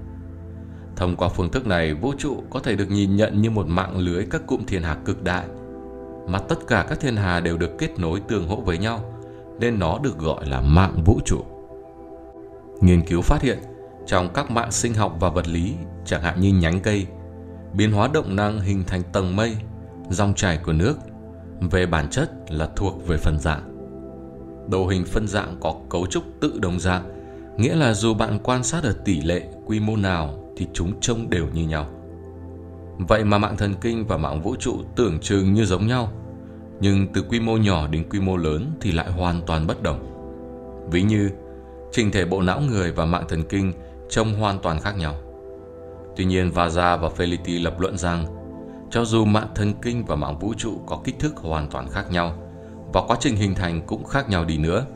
Thông 0.97 1.17
qua 1.17 1.29
phương 1.29 1.51
thức 1.51 1.67
này, 1.67 1.95
vũ 1.95 2.13
trụ 2.19 2.43
có 2.51 2.61
thể 2.61 2.77
được 2.77 2.91
nhìn 2.91 3.17
nhận 3.17 3.43
như 3.43 3.51
một 3.51 3.67
mạng 3.69 3.99
lưới 3.99 4.27
các 4.31 4.47
cụm 4.47 4.65
thiên 4.65 4.83
hà 4.83 4.95
cực 4.95 5.23
đại, 5.25 5.47
mà 6.29 6.39
tất 6.39 6.59
cả 6.67 6.87
các 6.89 7.01
thiên 7.01 7.17
hà 7.17 7.41
đều 7.41 7.59
được 7.59 7.71
kết 7.79 7.99
nối 7.99 8.21
tương 8.21 8.49
hỗ 8.49 8.61
với 8.61 8.79
nhau, 8.79 9.15
nên 9.61 9.79
nó 9.79 9.99
được 10.03 10.19
gọi 10.19 10.47
là 10.47 10.61
mạng 10.61 11.03
vũ 11.05 11.21
trụ. 11.25 11.45
Nghiên 12.81 13.03
cứu 13.07 13.23
phát 13.23 13.43
hiện, 13.43 13.59
trong 14.07 14.29
các 14.35 14.51
mạng 14.51 14.73
sinh 14.73 14.95
học 14.95 15.17
và 15.21 15.29
vật 15.29 15.49
lý, 15.49 15.75
chẳng 16.05 16.23
hạn 16.23 16.41
như 16.41 16.53
nhánh 16.53 16.81
cây, 16.81 17.07
biến 17.73 17.93
hóa 17.93 18.09
động 18.13 18.37
năng 18.37 18.61
hình 18.61 18.85
thành 18.87 19.03
tầng 19.13 19.37
mây, 19.37 19.57
dòng 20.11 20.35
chảy 20.35 20.59
của 20.59 20.73
nước, 20.73 20.95
về 21.61 21.87
bản 21.87 22.11
chất 22.11 22.31
là 22.49 22.69
thuộc 22.77 23.07
về 23.07 23.17
phân 23.17 23.39
dạng. 23.39 23.77
Đồ 24.71 24.87
hình 24.87 25.05
phân 25.05 25.29
dạng 25.29 25.57
có 25.61 25.75
cấu 25.91 26.07
trúc 26.07 26.25
tự 26.41 26.59
đồng 26.59 26.81
dạng, 26.81 27.03
nghĩa 27.57 27.75
là 27.75 27.95
dù 27.95 28.15
bạn 28.15 28.39
quan 28.43 28.63
sát 28.63 28.85
ở 28.85 28.95
tỷ 29.05 29.21
lệ, 29.21 29.43
quy 29.67 29.81
mô 29.81 29.97
nào 29.97 30.46
thì 30.57 30.67
chúng 30.73 31.01
trông 31.01 31.31
đều 31.31 31.47
như 31.53 31.69
nhau. 31.69 31.87
Vậy 32.99 33.25
mà 33.25 33.39
mạng 33.39 33.57
thần 33.57 33.75
kinh 33.81 34.07
và 34.07 34.17
mạng 34.17 34.43
vũ 34.43 34.57
trụ 34.57 34.77
tưởng 34.97 35.19
chừng 35.21 35.55
như 35.55 35.65
giống 35.65 35.87
nhau, 35.87 36.13
nhưng 36.81 37.07
từ 37.13 37.23
quy 37.23 37.41
mô 37.41 37.57
nhỏ 37.57 37.87
đến 37.89 38.09
quy 38.11 38.21
mô 38.21 38.37
lớn 38.37 38.73
thì 38.81 38.93
lại 38.93 39.13
hoàn 39.13 39.41
toàn 39.47 39.67
bất 39.67 39.83
đồng. 39.83 40.13
Ví 40.91 41.03
như, 41.03 41.31
trình 41.93 42.11
thể 42.11 42.25
bộ 42.25 42.43
não 42.43 42.61
người 42.61 42.93
và 42.93 43.05
mạng 43.05 43.25
thần 43.29 43.43
kinh 43.43 43.73
trông 44.09 44.35
hoàn 44.35 44.59
toàn 44.59 44.81
khác 44.81 44.97
nhau. 44.97 45.15
Tuy 46.17 46.25
nhiên 46.25 46.51
Vaza 46.51 46.99
và 46.99 47.09
Felitti 47.17 47.63
lập 47.63 47.81
luận 47.81 47.99
rằng, 47.99 48.27
cho 48.91 49.05
dù 49.05 49.25
mạng 49.25 49.49
thần 49.55 49.73
kinh 49.83 50.05
và 50.05 50.17
mạng 50.17 50.39
vũ 50.39 50.55
trụ 50.55 50.81
có 50.87 51.01
kích 51.05 51.19
thước 51.19 51.37
hoàn 51.37 51.71
toàn 51.71 51.89
khác 51.89 52.11
nhau 52.11 52.39
và 52.93 53.01
quá 53.09 53.17
trình 53.21 53.37
hình 53.37 53.55
thành 53.55 53.83
cũng 53.87 54.05
khác 54.05 54.29
nhau 54.29 54.45
đi 54.45 54.59
nữa, 54.59 54.87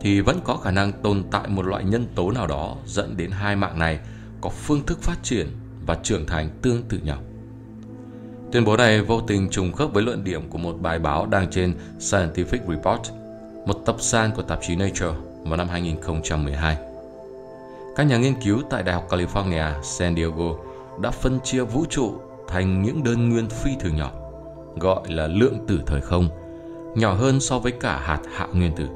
thì 0.00 0.20
vẫn 0.20 0.38
có 0.44 0.56
khả 0.56 0.70
năng 0.70 0.92
tồn 0.92 1.24
tại 1.30 1.48
một 1.48 1.66
loại 1.66 1.84
nhân 1.84 2.06
tố 2.14 2.30
nào 2.30 2.46
đó 2.46 2.76
dẫn 2.86 3.16
đến 3.16 3.30
hai 3.30 3.56
mạng 3.56 3.78
này 3.78 4.00
có 4.40 4.50
phương 4.50 4.86
thức 4.86 5.02
phát 5.02 5.16
triển 5.22 5.48
và 5.86 5.94
trưởng 6.02 6.26
thành 6.26 6.50
tương 6.62 6.82
tự 6.82 6.98
nhau. 7.04 7.18
Tuyên 8.52 8.64
bố 8.64 8.76
này 8.76 9.02
vô 9.02 9.20
tình 9.20 9.50
trùng 9.50 9.72
khớp 9.72 9.92
với 9.92 10.02
luận 10.02 10.24
điểm 10.24 10.48
của 10.50 10.58
một 10.58 10.76
bài 10.80 10.98
báo 10.98 11.26
đăng 11.26 11.50
trên 11.50 11.74
Scientific 11.98 12.68
Report, 12.68 13.12
một 13.66 13.82
tập 13.86 13.96
san 13.98 14.30
của 14.36 14.42
tạp 14.42 14.58
chí 14.62 14.76
Nature 14.76 15.12
vào 15.42 15.56
năm 15.56 15.68
2012. 15.68 16.76
Các 17.96 18.02
nhà 18.02 18.16
nghiên 18.16 18.34
cứu 18.44 18.58
tại 18.70 18.82
Đại 18.82 18.94
học 18.94 19.06
California, 19.10 19.82
San 19.82 20.16
Diego 20.16 20.54
đã 21.02 21.10
phân 21.10 21.40
chia 21.44 21.62
vũ 21.62 21.84
trụ 21.90 22.14
thành 22.48 22.82
những 22.82 23.04
đơn 23.04 23.28
nguyên 23.28 23.48
phi 23.48 23.70
thường 23.80 23.96
nhỏ, 23.96 24.10
gọi 24.80 25.00
là 25.08 25.26
lượng 25.26 25.58
tử 25.68 25.80
thời 25.86 26.00
không, 26.00 26.28
nhỏ 26.96 27.12
hơn 27.14 27.40
so 27.40 27.58
với 27.58 27.72
cả 27.72 27.98
hạt 27.98 28.20
hạ 28.34 28.46
nguyên 28.52 28.72
tử. 28.76 28.86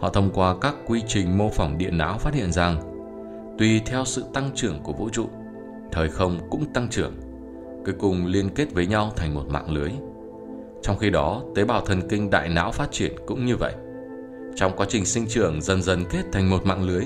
Họ 0.00 0.08
thông 0.08 0.30
qua 0.34 0.54
các 0.60 0.74
quy 0.86 1.02
trình 1.08 1.38
mô 1.38 1.50
phỏng 1.50 1.78
điện 1.78 1.98
não 1.98 2.18
phát 2.18 2.34
hiện 2.34 2.52
rằng 2.52 2.87
tùy 3.58 3.80
theo 3.86 4.04
sự 4.04 4.24
tăng 4.34 4.50
trưởng 4.54 4.82
của 4.82 4.92
vũ 4.92 5.08
trụ, 5.08 5.26
thời 5.92 6.08
không 6.08 6.38
cũng 6.50 6.72
tăng 6.72 6.88
trưởng 6.88 7.14
cuối 7.84 7.94
cùng 7.98 8.26
liên 8.26 8.48
kết 8.48 8.72
với 8.72 8.86
nhau 8.86 9.12
thành 9.16 9.34
một 9.34 9.44
mạng 9.48 9.70
lưới. 9.70 9.90
Trong 10.82 10.98
khi 10.98 11.10
đó, 11.10 11.42
tế 11.54 11.64
bào 11.64 11.80
thần 11.80 12.08
kinh 12.08 12.30
đại 12.30 12.48
não 12.48 12.72
phát 12.72 12.92
triển 12.92 13.12
cũng 13.26 13.46
như 13.46 13.56
vậy. 13.56 13.74
Trong 14.56 14.72
quá 14.76 14.86
trình 14.88 15.04
sinh 15.04 15.26
trưởng 15.26 15.62
dần 15.62 15.82
dần 15.82 16.04
kết 16.10 16.22
thành 16.32 16.50
một 16.50 16.66
mạng 16.66 16.82
lưới, 16.82 17.04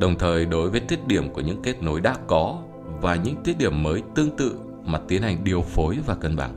đồng 0.00 0.18
thời 0.18 0.44
đối 0.44 0.70
với 0.70 0.80
tiết 0.80 1.06
điểm 1.06 1.32
của 1.32 1.40
những 1.40 1.62
kết 1.62 1.82
nối 1.82 2.00
đã 2.00 2.14
có 2.26 2.58
và 3.00 3.14
những 3.14 3.36
tiết 3.44 3.58
điểm 3.58 3.82
mới 3.82 4.02
tương 4.14 4.36
tự 4.36 4.58
mà 4.84 5.00
tiến 5.08 5.22
hành 5.22 5.44
điều 5.44 5.62
phối 5.62 5.98
và 6.06 6.14
cân 6.14 6.36
bằng. 6.36 6.54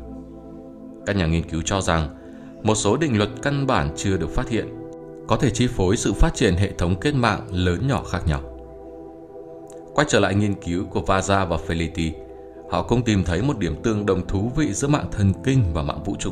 Các 1.05 1.15
nhà 1.15 1.25
nghiên 1.25 1.49
cứu 1.49 1.61
cho 1.65 1.81
rằng, 1.81 2.09
một 2.63 2.75
số 2.75 2.97
định 2.97 3.17
luật 3.17 3.29
căn 3.41 3.67
bản 3.67 3.89
chưa 3.95 4.17
được 4.17 4.29
phát 4.29 4.49
hiện, 4.49 4.67
có 5.27 5.35
thể 5.35 5.49
chi 5.49 5.67
phối 5.67 5.97
sự 5.97 6.13
phát 6.13 6.35
triển 6.35 6.55
hệ 6.55 6.71
thống 6.71 6.99
kết 6.99 7.15
mạng 7.15 7.47
lớn 7.51 7.87
nhỏ 7.87 8.03
khác 8.03 8.19
nhau. 8.27 8.50
Quay 9.95 10.07
trở 10.09 10.19
lại 10.19 10.35
nghiên 10.35 10.53
cứu 10.53 10.85
của 10.85 11.01
Vaza 11.01 11.47
và 11.47 11.57
Felitti, 11.67 12.11
họ 12.69 12.83
cũng 12.83 13.03
tìm 13.03 13.23
thấy 13.23 13.41
một 13.41 13.59
điểm 13.59 13.75
tương 13.83 14.05
đồng 14.05 14.27
thú 14.27 14.51
vị 14.55 14.73
giữa 14.73 14.87
mạng 14.87 15.07
thần 15.11 15.33
kinh 15.43 15.63
và 15.73 15.81
mạng 15.83 16.03
vũ 16.05 16.15
trụ. 16.19 16.31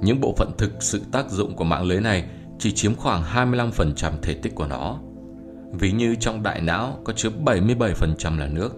Những 0.00 0.20
bộ 0.20 0.34
phận 0.36 0.50
thực 0.58 0.72
sự 0.80 1.00
tác 1.12 1.30
dụng 1.30 1.56
của 1.56 1.64
mạng 1.64 1.84
lưới 1.84 2.00
này 2.00 2.24
chỉ 2.58 2.72
chiếm 2.72 2.94
khoảng 2.94 3.22
25% 3.22 4.12
thể 4.22 4.34
tích 4.34 4.54
của 4.54 4.66
nó. 4.66 4.98
Ví 5.72 5.92
như 5.92 6.14
trong 6.14 6.42
đại 6.42 6.60
não 6.60 6.98
có 7.04 7.12
chứa 7.12 7.30
77% 7.44 8.38
là 8.38 8.46
nước. 8.46 8.74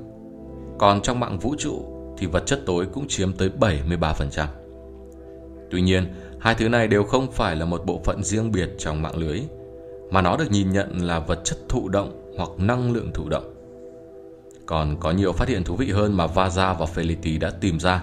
Còn 0.79 1.03
trong 1.03 1.21
mạng 1.21 1.39
vũ 1.39 1.55
trụ 1.59 1.85
thì 2.19 2.27
vật 2.27 2.47
chất 2.47 2.61
tối 2.67 2.87
cũng 2.93 3.09
chiếm 3.09 3.33
tới 3.33 3.51
73%. 3.61 4.47
Tuy 5.71 5.81
nhiên, 5.81 6.15
hai 6.41 6.55
thứ 6.55 6.69
này 6.69 6.89
đều 6.89 7.05
không 7.05 7.33
phải 7.33 7.57
là 7.57 7.65
một 7.65 7.87
bộ 7.87 8.01
phận 8.05 8.25
riêng 8.25 8.53
biệt 8.53 8.69
trong 8.79 9.03
mạng 9.03 9.17
lưới, 9.17 9.41
mà 10.11 10.23
nó 10.23 10.37
được 10.37 10.51
nhìn 10.51 10.71
nhận 10.71 10.99
là 11.07 11.19
vật 11.19 11.41
chất 11.45 11.59
thụ 11.69 11.89
động 11.89 12.35
hoặc 12.37 12.51
năng 12.59 12.93
lượng 12.93 13.11
thụ 13.15 13.29
động. 13.29 13.58
Còn 14.69 14.97
có 15.01 15.11
nhiều 15.11 15.33
phát 15.33 15.49
hiện 15.49 15.65
thú 15.65 15.77
vị 15.77 15.91
hơn 15.91 16.17
mà 16.17 16.27
Vaza 16.27 16.75
và 16.75 16.87
Felity 16.95 17.39
đã 17.39 17.51
tìm 17.51 17.81
ra 17.81 18.03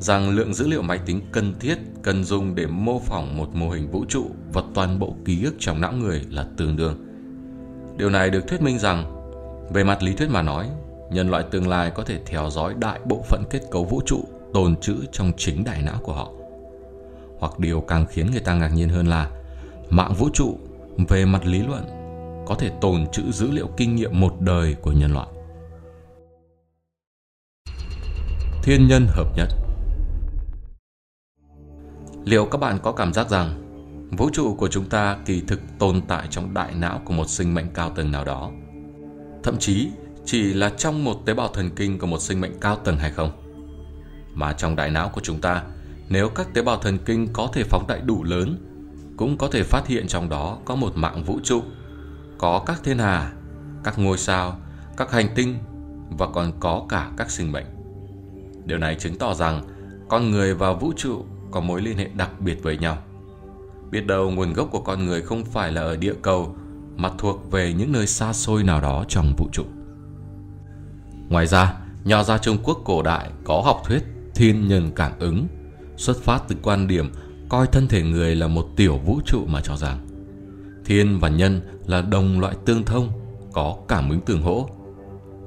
rằng 0.00 0.30
lượng 0.30 0.54
dữ 0.54 0.68
liệu 0.68 0.82
máy 0.82 0.98
tính 1.06 1.20
cần 1.32 1.54
thiết 1.60 1.78
cần 2.02 2.24
dùng 2.24 2.54
để 2.54 2.66
mô 2.66 2.98
phỏng 2.98 3.36
một 3.36 3.54
mô 3.54 3.70
hình 3.70 3.90
vũ 3.90 4.04
trụ 4.08 4.26
và 4.52 4.62
toàn 4.74 4.98
bộ 4.98 5.14
ký 5.24 5.44
ức 5.44 5.54
trong 5.58 5.80
não 5.80 5.92
người 5.92 6.22
là 6.30 6.46
tương 6.56 6.76
đương. 6.76 6.96
Điều 7.96 8.10
này 8.10 8.30
được 8.30 8.48
thuyết 8.48 8.62
minh 8.62 8.78
rằng, 8.78 9.04
về 9.72 9.84
mặt 9.84 10.02
lý 10.02 10.14
thuyết 10.14 10.30
mà 10.30 10.42
nói, 10.42 10.68
nhân 11.10 11.30
loại 11.30 11.44
tương 11.50 11.68
lai 11.68 11.90
có 11.90 12.02
thể 12.02 12.18
theo 12.26 12.50
dõi 12.50 12.74
đại 12.78 13.00
bộ 13.04 13.22
phận 13.28 13.44
kết 13.50 13.60
cấu 13.70 13.84
vũ 13.84 14.00
trụ 14.06 14.24
tồn 14.54 14.76
trữ 14.76 14.96
trong 15.12 15.32
chính 15.36 15.64
đại 15.64 15.82
não 15.82 15.98
của 16.02 16.12
họ. 16.12 16.30
Hoặc 17.38 17.58
điều 17.58 17.80
càng 17.80 18.06
khiến 18.10 18.30
người 18.30 18.40
ta 18.40 18.54
ngạc 18.54 18.74
nhiên 18.74 18.88
hơn 18.88 19.06
là 19.06 19.30
mạng 19.90 20.14
vũ 20.14 20.28
trụ 20.34 20.58
về 21.08 21.24
mặt 21.24 21.46
lý 21.46 21.58
luận 21.58 21.84
có 22.46 22.54
thể 22.54 22.70
tồn 22.80 23.06
trữ 23.12 23.22
dữ 23.32 23.50
liệu 23.50 23.66
kinh 23.76 23.96
nghiệm 23.96 24.20
một 24.20 24.40
đời 24.40 24.74
của 24.74 24.92
nhân 24.92 25.12
loại. 25.12 25.28
Thiên 28.62 28.88
nhân 28.88 29.06
hợp 29.10 29.26
nhất 29.36 29.48
Liệu 32.24 32.46
các 32.46 32.58
bạn 32.58 32.78
có 32.82 32.92
cảm 32.92 33.12
giác 33.12 33.30
rằng 33.30 33.62
vũ 34.18 34.30
trụ 34.32 34.54
của 34.54 34.68
chúng 34.68 34.88
ta 34.88 35.16
kỳ 35.24 35.40
thực 35.40 35.60
tồn 35.78 36.00
tại 36.08 36.26
trong 36.30 36.54
đại 36.54 36.74
não 36.74 37.00
của 37.04 37.12
một 37.12 37.28
sinh 37.28 37.54
mệnh 37.54 37.66
cao 37.74 37.90
tầng 37.90 38.12
nào 38.12 38.24
đó? 38.24 38.50
Thậm 39.42 39.58
chí 39.58 39.88
chỉ 40.24 40.52
là 40.52 40.70
trong 40.70 41.04
một 41.04 41.16
tế 41.26 41.34
bào 41.34 41.48
thần 41.48 41.70
kinh 41.76 41.98
của 41.98 42.06
một 42.06 42.20
sinh 42.20 42.40
mệnh 42.40 42.60
cao 42.60 42.76
tầng 42.76 42.96
hay 42.96 43.10
không? 43.10 43.30
Mà 44.34 44.52
trong 44.52 44.76
đại 44.76 44.90
não 44.90 45.08
của 45.08 45.20
chúng 45.20 45.40
ta, 45.40 45.62
nếu 46.08 46.28
các 46.28 46.54
tế 46.54 46.62
bào 46.62 46.76
thần 46.76 46.98
kinh 47.04 47.28
có 47.32 47.48
thể 47.52 47.62
phóng 47.64 47.86
đại 47.88 48.00
đủ 48.00 48.24
lớn, 48.24 48.56
cũng 49.16 49.38
có 49.38 49.48
thể 49.52 49.62
phát 49.62 49.86
hiện 49.86 50.08
trong 50.08 50.28
đó 50.28 50.58
có 50.64 50.74
một 50.74 50.92
mạng 50.96 51.24
vũ 51.24 51.40
trụ, 51.42 51.62
có 52.38 52.62
các 52.66 52.80
thiên 52.84 52.98
hà, 52.98 53.32
các 53.84 53.98
ngôi 53.98 54.18
sao, 54.18 54.56
các 54.96 55.12
hành 55.12 55.28
tinh 55.34 55.58
và 56.18 56.26
còn 56.34 56.52
có 56.60 56.86
cả 56.88 57.10
các 57.16 57.30
sinh 57.30 57.52
mệnh. 57.52 57.66
Điều 58.64 58.78
này 58.78 58.94
chứng 58.94 59.18
tỏ 59.18 59.34
rằng 59.34 59.62
con 60.08 60.30
người 60.30 60.54
và 60.54 60.72
vũ 60.72 60.92
trụ 60.96 61.24
có 61.50 61.60
mối 61.60 61.82
liên 61.82 61.96
hệ 61.96 62.08
đặc 62.14 62.40
biệt 62.40 62.62
với 62.62 62.78
nhau. 62.78 62.98
Biết 63.90 64.06
đâu 64.06 64.30
nguồn 64.30 64.52
gốc 64.52 64.68
của 64.70 64.80
con 64.80 65.06
người 65.06 65.22
không 65.22 65.44
phải 65.44 65.72
là 65.72 65.82
ở 65.82 65.96
địa 65.96 66.14
cầu 66.22 66.56
mà 66.96 67.10
thuộc 67.18 67.50
về 67.50 67.72
những 67.72 67.92
nơi 67.92 68.06
xa 68.06 68.32
xôi 68.32 68.62
nào 68.62 68.80
đó 68.80 69.04
trong 69.08 69.34
vũ 69.38 69.48
trụ. 69.52 69.64
Ngoài 71.28 71.46
ra, 71.46 71.74
nho 72.04 72.22
gia 72.22 72.38
Trung 72.38 72.58
Quốc 72.62 72.80
cổ 72.84 73.02
đại 73.02 73.30
có 73.44 73.62
học 73.64 73.82
thuyết 73.86 74.02
thiên 74.34 74.68
nhân 74.68 74.90
cảm 74.96 75.12
ứng, 75.18 75.46
xuất 75.96 76.16
phát 76.16 76.42
từ 76.48 76.56
quan 76.62 76.88
điểm 76.88 77.12
coi 77.48 77.66
thân 77.66 77.88
thể 77.88 78.02
người 78.02 78.36
là 78.36 78.46
một 78.48 78.66
tiểu 78.76 78.98
vũ 78.98 79.20
trụ 79.26 79.46
mà 79.46 79.60
cho 79.60 79.76
rằng 79.76 79.98
thiên 80.84 81.18
và 81.18 81.28
nhân 81.28 81.60
là 81.86 82.02
đồng 82.02 82.40
loại 82.40 82.56
tương 82.64 82.84
thông, 82.84 83.08
có 83.52 83.76
cảm 83.88 84.10
ứng 84.10 84.20
tương 84.20 84.42
hỗ. 84.42 84.68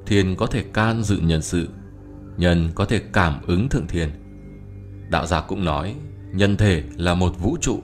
Thiên 0.05 0.35
có 0.35 0.47
thể 0.47 0.63
can 0.63 1.03
dự 1.03 1.17
nhân 1.17 1.41
sự, 1.41 1.67
nhân 2.37 2.69
có 2.75 2.85
thể 2.85 3.01
cảm 3.13 3.41
ứng 3.47 3.69
thượng 3.69 3.87
thiên– 3.87 4.09
Đạo 5.09 5.25
gia 5.25 5.41
cũng 5.41 5.65
nói 5.65 5.95
nhân 6.33 6.57
thể 6.57 6.83
là 6.97 7.13
một 7.13 7.39
vũ 7.39 7.57
trụ. 7.61 7.79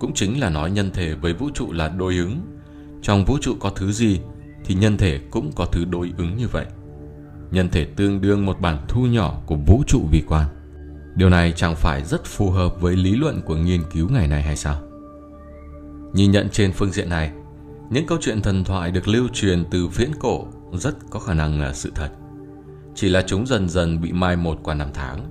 Cũng 0.00 0.14
chính 0.14 0.40
là 0.40 0.50
nói 0.50 0.70
nhân 0.70 0.90
thể 0.90 1.14
với 1.14 1.32
vũ 1.32 1.50
trụ 1.54 1.72
là 1.72 1.88
đối 1.88 2.16
ứng. 2.16 2.40
Trong 3.02 3.24
vũ 3.24 3.38
trụ 3.40 3.54
có 3.60 3.70
thứ 3.70 3.92
gì 3.92 4.20
thì 4.64 4.74
nhân 4.74 4.96
thể 4.96 5.20
cũng 5.30 5.52
có 5.56 5.66
thứ 5.66 5.84
đối 5.84 6.12
ứng 6.18 6.36
như 6.36 6.48
vậy. 6.48 6.66
Nhân 7.50 7.68
thể 7.68 7.84
tương 7.84 8.20
đương 8.20 8.46
một 8.46 8.60
bản 8.60 8.78
thu 8.88 9.06
nhỏ 9.06 9.40
của 9.46 9.56
vũ 9.56 9.82
trụ 9.86 10.00
vi 10.10 10.22
quan. 10.28 10.46
Điều 11.16 11.28
này 11.28 11.52
chẳng 11.56 11.76
phải 11.76 12.04
rất 12.04 12.24
phù 12.24 12.50
hợp 12.50 12.80
với 12.80 12.96
lý 12.96 13.16
luận 13.16 13.42
của 13.44 13.56
nghiên 13.56 13.82
cứu 13.92 14.08
ngày 14.10 14.28
nay 14.28 14.42
hay 14.42 14.56
sao? 14.56 14.82
Nhìn 16.12 16.30
nhận 16.30 16.48
trên 16.48 16.72
phương 16.72 16.90
diện 16.90 17.08
này, 17.08 17.32
những 17.90 18.06
câu 18.06 18.18
chuyện 18.20 18.42
thần 18.42 18.64
thoại 18.64 18.90
được 18.90 19.08
lưu 19.08 19.28
truyền 19.32 19.64
từ 19.70 19.86
viễn 19.86 20.10
cổ 20.20 20.46
rất 20.72 20.94
có 21.10 21.20
khả 21.20 21.34
năng 21.34 21.60
là 21.60 21.72
sự 21.72 21.92
thật. 21.94 22.10
Chỉ 23.00 23.08
là 23.08 23.22
chúng 23.22 23.46
dần 23.46 23.68
dần 23.68 24.00
bị 24.00 24.12
mai 24.12 24.36
một 24.36 24.58
qua 24.62 24.74
năm 24.74 24.88
tháng 24.94 25.26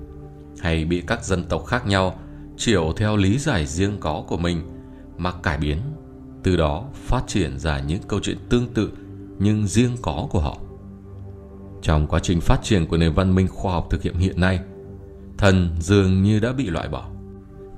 hay 0.60 0.84
bị 0.84 1.02
các 1.06 1.24
dân 1.24 1.44
tộc 1.44 1.66
khác 1.66 1.86
nhau 1.86 2.18
chiều 2.56 2.92
theo 2.96 3.16
lý 3.16 3.38
giải 3.38 3.66
riêng 3.66 3.96
có 4.00 4.24
của 4.28 4.36
mình 4.36 4.62
mà 5.18 5.32
cải 5.32 5.58
biến, 5.58 5.78
từ 6.42 6.56
đó 6.56 6.84
phát 6.94 7.22
triển 7.26 7.58
ra 7.58 7.80
những 7.80 8.02
câu 8.08 8.20
chuyện 8.22 8.38
tương 8.48 8.68
tự 8.74 8.90
nhưng 9.38 9.66
riêng 9.66 9.96
có 10.02 10.26
của 10.30 10.40
họ. 10.40 10.58
Trong 11.82 12.06
quá 12.06 12.20
trình 12.20 12.40
phát 12.40 12.58
triển 12.62 12.86
của 12.86 12.96
nền 12.96 13.14
văn 13.14 13.34
minh 13.34 13.48
khoa 13.48 13.72
học 13.72 13.86
thực 13.90 14.02
hiện 14.02 14.14
hiện 14.14 14.40
nay, 14.40 14.60
thần 15.38 15.76
dường 15.80 16.22
như 16.22 16.40
đã 16.40 16.52
bị 16.52 16.70
loại 16.70 16.88
bỏ. 16.88 17.08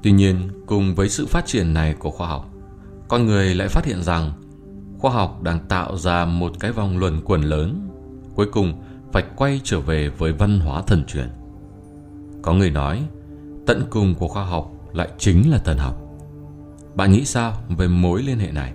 Tuy 0.03 0.13
nhiên, 0.13 0.49
cùng 0.67 0.95
với 0.95 1.09
sự 1.09 1.27
phát 1.27 1.47
triển 1.47 1.75
này 1.75 1.95
của 1.99 2.11
khoa 2.11 2.29
học, 2.29 2.51
con 3.09 3.27
người 3.27 3.55
lại 3.55 3.69
phát 3.69 3.85
hiện 3.85 4.03
rằng 4.03 4.33
khoa 4.99 5.11
học 5.11 5.43
đang 5.43 5.59
tạo 5.69 5.97
ra 5.97 6.25
một 6.25 6.53
cái 6.61 6.73
vòng 6.73 6.99
luẩn 6.99 7.21
quẩn 7.25 7.43
lớn, 7.43 7.89
cuối 8.35 8.47
cùng 8.53 8.83
phải 9.13 9.25
quay 9.37 9.61
trở 9.65 9.81
về 9.81 10.09
với 10.09 10.33
văn 10.33 10.61
hóa 10.61 10.83
thần 10.83 11.05
truyền. 11.05 11.29
Có 12.43 12.53
người 12.53 12.71
nói, 12.71 13.03
tận 13.67 13.83
cùng 13.91 14.15
của 14.15 14.29
khoa 14.29 14.45
học 14.45 14.73
lại 14.93 15.09
chính 15.19 15.51
là 15.51 15.59
thần 15.59 15.79
học. 15.79 15.97
Bạn 16.95 17.13
nghĩ 17.13 17.25
sao 17.25 17.53
về 17.69 17.89
mối 17.89 18.23
liên 18.23 18.39
hệ 18.39 18.53
này? 18.53 18.73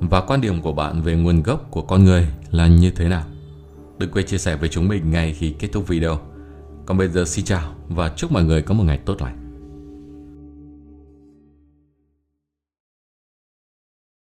Và 0.00 0.20
quan 0.20 0.40
điểm 0.40 0.62
của 0.62 0.72
bạn 0.72 1.02
về 1.02 1.16
nguồn 1.16 1.42
gốc 1.42 1.70
của 1.70 1.82
con 1.82 2.04
người 2.04 2.26
là 2.50 2.66
như 2.66 2.90
thế 2.90 3.08
nào? 3.08 3.24
Đừng 3.98 4.10
quên 4.10 4.26
chia 4.26 4.38
sẻ 4.38 4.56
với 4.56 4.68
chúng 4.68 4.88
mình 4.88 5.10
ngay 5.10 5.32
khi 5.32 5.54
kết 5.58 5.68
thúc 5.72 5.88
video. 5.88 6.18
Còn 6.86 6.98
bây 6.98 7.08
giờ 7.08 7.24
xin 7.24 7.44
chào 7.44 7.74
và 7.88 8.12
chúc 8.16 8.32
mọi 8.32 8.44
người 8.44 8.62
có 8.62 8.74
một 8.74 8.84
ngày 8.84 8.98
tốt 8.98 9.22
lành. 9.22 9.49